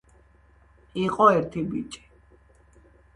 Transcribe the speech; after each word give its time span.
იყო 1.01 1.27
ერთი 1.39 1.63
ბიჭი 1.73 2.01